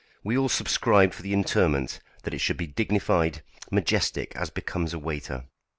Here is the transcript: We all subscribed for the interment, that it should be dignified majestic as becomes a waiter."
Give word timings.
We 0.23 0.35
all 0.35 0.49
subscribed 0.49 1.13
for 1.13 1.21
the 1.21 1.31
interment, 1.31 1.99
that 2.23 2.33
it 2.33 2.39
should 2.39 2.57
be 2.57 2.65
dignified 2.65 3.43
majestic 3.69 4.35
as 4.35 4.49
becomes 4.49 4.95
a 4.95 4.97
waiter." 4.97 5.45